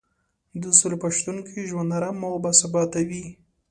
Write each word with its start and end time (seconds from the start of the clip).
د 0.61 0.63
سولې 0.79 0.97
په 1.01 1.07
شتون 1.15 1.37
کې 1.47 1.67
ژوند 1.69 1.89
ارام 1.97 2.19
او 2.27 2.35
باثباته 2.43 2.99
وي. 3.09 3.23